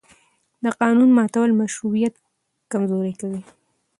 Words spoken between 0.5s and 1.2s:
د قانون